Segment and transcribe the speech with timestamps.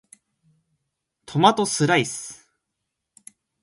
[1.27, 2.49] トマトスライス